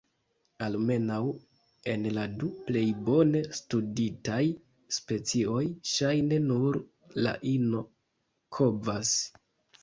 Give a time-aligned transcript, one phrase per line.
[0.67, 1.17] Almenaŭ
[1.91, 4.39] en la du plej bone studitaj
[4.97, 6.81] specioj, ŝajne nur
[7.27, 7.85] la ino
[8.59, 9.15] kovas.